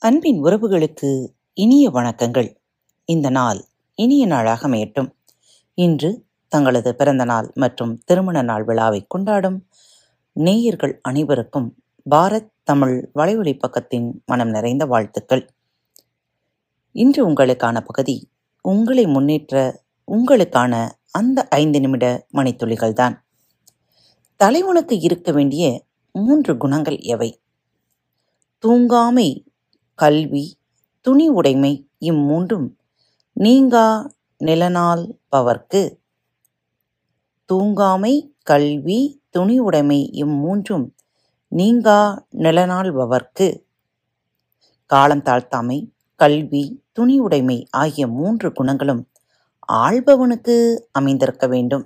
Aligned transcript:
அன்பின் 0.00 0.44
உறவுகளுக்கு 0.44 1.26
இனிய 1.54 1.90
வணக்கங்கள். 1.90 2.56
இந்த 3.04 3.30
நாள் 3.30 3.64
இனிய 3.94 4.26
நாளாக 4.26 4.68
அமையட்டும். 4.68 5.10
இன்று 5.74 6.24
தங்களது 6.48 6.94
பிறந்த 6.94 7.24
நாள் 7.24 7.50
மற்றும் 7.54 7.98
திருமண 7.98 8.42
நாள் 8.42 8.64
விழாவை 8.64 9.04
கொண்டாடும் 9.08 9.68
நேயர்கள் 10.32 10.98
அனைவருக்கும் 11.02 11.74
பாரத் 12.10 12.50
தமிழ் 12.62 13.10
வலைவழி 13.14 13.58
பக்கத்தின் 13.58 14.12
மனம் 14.26 14.48
நிறைந்த 14.48 14.86
வாழ்த்துக்கள். 14.86 15.50
இன்று 16.92 17.28
உங்களுக்கான 17.28 17.80
பகுதி 17.80 18.30
உங்களை 18.62 19.06
முன்னேற்ற 19.06 19.82
உங்களுக்கான 20.12 20.90
அந்த 21.10 21.48
ஐந்து 21.48 21.80
நிமிட 21.80 22.26
மணித்துளிகள்தான் 22.32 23.18
தலைவனுக்கு 24.36 25.00
இருக்க 25.00 25.32
வேண்டிய 25.32 25.84
மூன்று 26.12 26.56
குணங்கள் 26.56 26.98
எவை? 26.98 27.40
தூங்காமை 28.66 29.47
கல்வி 29.98 30.42
துணி 31.06 31.24
உடைமை 31.28 31.70
இம்மூன்றும் 32.10 32.66
நீங்கா 33.36 33.86
நிலனால் 34.40 35.02
பவர்க்கு. 35.34 35.80
தூங்காமை 37.50 38.12
கல்வி 38.42 38.98
துணி 39.30 39.56
உடைமை 39.60 39.98
இம்மூன்றும் 40.22 40.86
நீங்கா 41.52 41.98
நிலநாள்பவர்க்கு 42.44 43.48
காலம் 44.90 45.24
தாழ்த்தாமை 45.28 45.78
கல்வி 46.20 46.64
துணி 46.92 47.16
உடைமை 47.20 47.58
ஆகிய 47.82 48.04
மூன்று 48.18 48.48
குணங்களும் 48.52 49.02
ஆள்பவனுக்கு 49.84 50.56
அமைந்திருக்க 50.92 51.46
வேண்டும். 51.46 51.84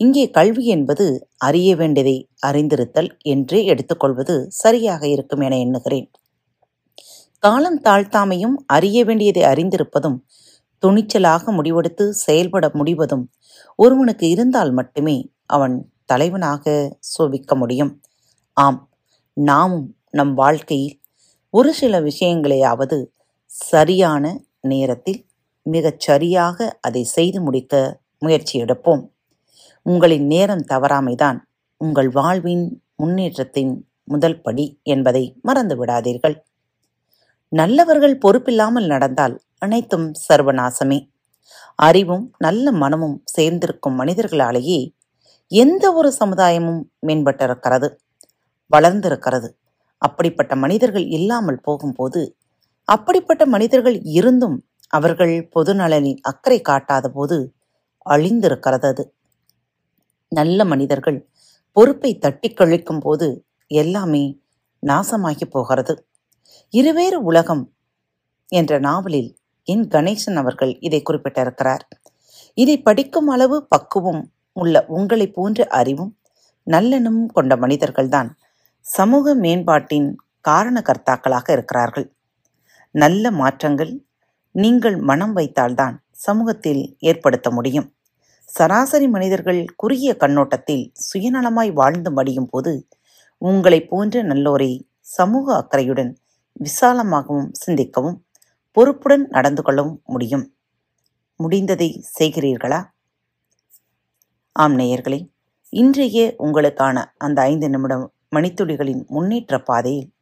இங்கே 0.00 0.24
கல்வி 0.30 0.64
என்பது 0.66 1.06
அறிய 1.48 1.70
வேண்டியதை 1.76 2.16
அறிந்திருத்தல் 2.46 3.10
என்றே 3.34 3.60
எடுத்துக்கொள்வது 3.64 4.36
சரியாக 4.62 5.02
இருக்கும் 5.08 5.40
என 5.40 5.56
எண்ணுகிறேன். 5.58 6.08
காலம் 7.42 7.78
தாழ்த்தாமையும் 7.82 8.56
அறிய 8.66 8.98
வேண்டியதை 9.04 9.42
அறிந்திருப்பதும் 9.42 10.18
துணிச்சலாக 10.82 11.52
முடிவெடுத்து 11.52 12.04
செயல்பட 12.24 12.70
முடிவதும் 12.74 13.24
ஒருவனுக்கு 13.78 14.26
இருந்தால் 14.28 14.72
மட்டுமே 14.72 15.16
அவன் 15.46 15.74
தலைவனாக 16.04 16.64
சோபிக்க 17.12 17.54
முடியும். 17.54 17.92
ஆம் 18.56 18.78
நாமும் 19.36 19.86
நம் 20.10 20.34
வாழ்க்கையில் 20.34 20.96
ஒரு 21.54 21.70
சில 21.72 22.00
விஷயங்களையாவது 22.00 22.98
சரியான 23.50 24.24
நேரத்தில் 24.72 25.20
மிகச் 25.66 26.00
சரியாக 26.00 26.58
அதை 26.80 27.02
செய்து 27.16 27.40
முடிக்க 27.40 27.74
முயற்சி 28.18 28.54
எடுப்போம். 28.62 29.02
உங்களின் 29.86 30.26
நேரம் 30.26 30.64
தவறாமைதான் 30.68 31.38
உங்கள் 31.80 32.10
வாழ்வின் 32.10 32.64
முன்னேற்றத்தின் 32.96 33.72
முதல் 34.04 34.40
படி 34.40 34.66
என்பதை 34.84 35.24
மறந்து 35.42 35.74
விடாதீர்கள் 35.80 36.36
நல்லவர்கள் 37.52 38.18
பொறுப்பில்லாமல் 38.18 38.86
நடந்தால் 38.86 39.34
அனைத்தும் 39.58 40.06
சர்வநாசமே. 40.28 40.98
அறிவும் 41.78 42.24
நல்ல 42.38 42.72
மனமும் 42.72 43.16
சேர்ந்திருக்கும் 43.24 43.98
மனிதர்களாலேயே 44.00 44.80
எந்த 45.50 45.84
ஒரு 45.92 46.10
சமுதாயமும் 46.20 46.82
மேம்பட்டிருக்கிறது. 47.06 47.88
வளர்ந்திருக்கிறது. 48.70 49.48
அப்படிப்பட்ட 50.02 50.56
மனிதர்கள் 50.56 51.06
இல்லாமல் 51.06 51.60
போகும்போது 51.60 52.22
அப்படிப்பட்ட 52.88 53.46
மனிதர்கள் 53.46 53.98
இருந்தும் 54.02 54.56
அவர்கள் 54.88 55.34
பொதுநலனில் 55.50 56.20
அக்கறை 56.22 56.60
காட்டாத 56.60 57.08
போது 57.08 57.36
அழிந்திருக்கிறது 58.06 58.86
அது. 58.86 59.04
நல்ல 60.32 60.64
மனிதர்கள் 60.64 61.18
பொறுப்பை 61.76 62.18
தட்டி 62.18 62.48
கழிக்கும் 62.52 63.00
போது 63.00 63.28
எல்லாமே 63.70 64.24
நாசமாகி 64.82 65.46
போகிறது. 65.50 65.94
இருவேறு 66.74 67.18
உலகம் 67.22 67.62
என்ற 68.48 68.72
நாவலில் 68.78 69.30
என் 69.68 69.82
கணேசன் 69.94 70.38
அவர்கள் 70.42 70.72
இதை 70.80 71.00
குறிப்பிட்டிருக்கிறார். 71.08 71.82
இதை 72.54 72.76
படிக்கும் 72.82 73.28
அளவு 73.28 73.56
பக்குவம் 73.66 74.22
உள்ள 74.52 74.84
உங்களை 74.88 75.26
போன்ற 75.30 75.66
அறிவும் 75.80 76.12
நல்லெண்ணமும் 76.66 77.30
கொண்ட 77.32 77.56
மனிதர்கள்தான் 77.56 78.30
சமூக 78.86 79.34
மேம்பாட்டின் 79.34 80.08
காரணகர்த்தாக்களாக 80.48 81.46
இருக்கிறார்கள். 81.52 82.06
நல்ல 82.94 83.24
மாற்றங்கள் 83.30 83.92
நீங்கள் 84.54 84.96
மனம் 85.10 85.32
வைத்தால்தான் 85.32 85.94
சமூகத்தில் 86.26 86.82
ஏற்படுத்த 86.98 87.50
முடியும். 87.50 87.88
சராசரி 88.48 89.06
மனிதர்கள் 89.08 89.60
குறுகிய 89.76 90.12
கண்ணோட்டத்தில் 90.16 90.84
சுயநலமாய் 91.08 91.72
வாழ்ந்து 91.72 92.10
மடியும் 92.10 92.50
போது 92.50 92.72
உங்களை 93.42 93.80
போன்ற 93.84 94.22
நல்லோரை 94.22 94.72
சமூக 95.16 95.46
அக்கறையுடன் 95.60 96.12
விசாலமாகவும் 96.52 97.50
சிந்திக்கவும் 97.66 98.18
பொறுப்புடன் 98.70 99.26
நடந்து 99.28 99.62
கொள்ளவும் 99.62 100.02
முடியும். 100.04 100.54
முடிந்ததை 101.42 102.02
செய்கிறீர்களா? 102.20 102.84
ஆம் 104.52 104.78
நேயர்களே 104.78 105.30
இன்றைய 105.68 106.34
உங்களுக்கான 106.38 107.04
அந்த 107.18 107.42
ஐந்து 107.42 107.70
நிமிடம் 107.70 108.12
மணித்துளிகளின் 108.36 109.06
முன்னேற்ற 109.06 109.62
பாதையில் 109.62 110.12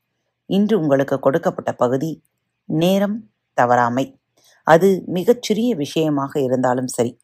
இன்று 0.46 0.80
உங்களுக்கு 0.80 1.18
கொடுக்கப்பட்ட 1.18 1.72
பகுதி 1.72 2.22
நேரம் 2.64 3.30
தவறாமை. 3.60 4.18
அது 4.64 5.02
மிகச்சிறிய 5.06 5.74
விஷயமாக 5.74 6.40
இருந்தாலும் 6.40 6.86
சரி. 6.86 7.20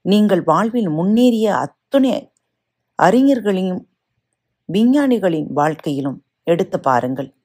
நீங்கள் 0.00 0.42
வாழ்வில் 0.42 0.88
முன்னேறிய 0.88 1.56
அத்துணை 1.56 2.32
அறிஞர்களையும் 3.02 3.82
விஞ்ஞானிகளின் 4.72 5.52
வாழ்க்கையிலும் 5.52 6.24
எடுத்து 6.42 6.80
பாருங்கள். 6.80 7.37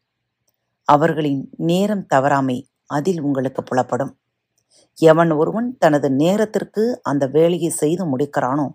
அவர்களின் 0.88 1.50
நேரம் 1.70 2.06
தவறாமை 2.16 2.58
அதில் 2.86 3.22
உங்களுக்கு 3.22 3.62
புலப்படும். 3.64 4.14
எவன் 4.98 5.32
ஒருவன் 5.32 5.70
தனது 5.78 6.12
நேரத்திற்கு 6.12 6.84
அந்த 7.02 7.28
வேலையை 7.28 7.70
செய்து 7.70 8.04
முடிக்கிறானோ 8.06 8.68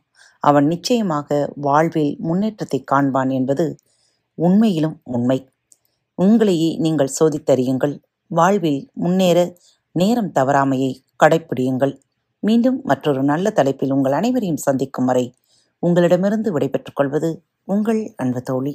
அவன் 0.42 0.66
நிச்சயமாக 0.66 1.52
வாழ்வில் 1.60 2.16
முன்னேற்றத்தை 2.18 2.84
காண்பான் 2.92 3.30
என்பது 3.30 3.66
உண்மையிலும் 4.38 4.96
உண்மை. 5.02 5.38
உங்களையே 6.18 6.70
நீங்கள் 6.76 7.16
சோதித்தறியுங்கள். 7.18 7.94
வாழ்வில் 8.30 8.82
முன்னேற 8.92 9.38
நேரம் 9.92 10.32
தவறாமையை 10.32 10.92
கடைப்பிடியுங்கள். 11.24 11.94
மீண்டும் 12.42 12.80
மற்றொரு 12.84 13.22
நல்ல 13.22 13.50
தலைப்பில் 13.50 13.92
உங்கள் 13.92 14.12
அனைவரையும் 14.12 14.64
சந்திக்கும் 14.66 15.04
வரை 15.04 15.34
உங்களிடமிருந்து 15.82 16.52
விடைபெற்றுக் 16.52 16.98
கொள்வது 16.98 17.30
உங்கள் 17.64 18.12
அன்பு 18.16 18.42
தோழி. 18.42 18.74